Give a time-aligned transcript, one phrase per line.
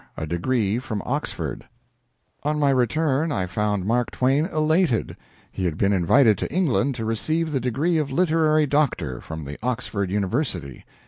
[0.17, 1.67] A DEGREE FROM OXFORD
[2.41, 5.15] On my return I found Mark Twain elated:
[5.51, 9.59] he had been invited to England to receive the degree of Literary Doctor from the
[9.61, 10.85] Oxford University.